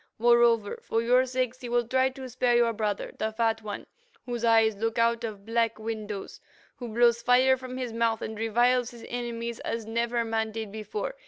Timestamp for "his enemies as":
8.89-9.85